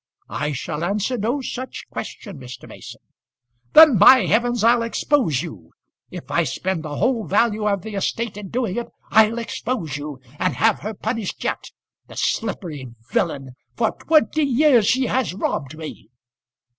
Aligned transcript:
"I 0.29 0.51
shall 0.51 0.83
answer 0.83 1.15
no 1.15 1.41
such 1.43 1.85
question, 1.91 2.39
Mr. 2.39 2.67
Mason." 2.67 3.01
"Then 3.73 3.99
by 3.99 4.25
heavens 4.25 4.63
I'll 4.63 4.81
expose 4.81 5.43
you. 5.43 5.73
If 6.09 6.31
I 6.31 6.43
spend 6.43 6.81
the 6.81 6.95
whole 6.95 7.27
value 7.27 7.67
of 7.69 7.83
the 7.83 7.93
estate 7.93 8.35
in 8.35 8.49
doing 8.49 8.77
it 8.77 8.87
I'll 9.11 9.37
expose 9.37 9.97
you, 9.97 10.19
and 10.39 10.55
have 10.55 10.79
her 10.79 10.95
punished 10.95 11.43
yet. 11.43 11.69
The 12.07 12.15
slippery 12.17 12.87
villain! 13.11 13.51
For 13.75 13.91
twenty 13.91 14.41
years 14.41 14.87
she 14.87 15.05
has 15.05 15.35
robbed 15.35 15.77
me." 15.77 16.09